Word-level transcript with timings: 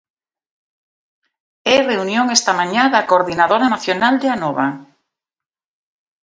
E 1.73 1.75
reunión 1.89 2.33
esta 2.37 2.53
mañá 2.59 2.83
da 2.93 3.07
Coordinadora 3.09 3.67
Nacional 3.75 4.15
de 4.21 4.27
Anova... 4.35 4.67